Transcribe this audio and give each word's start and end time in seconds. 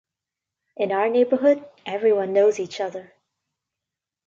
In 0.77 0.91
our 0.91 1.09
neighborhood 1.09 1.63
everyone 1.85 2.33
knows 2.33 2.59
each 2.59 2.81
other. 2.81 3.13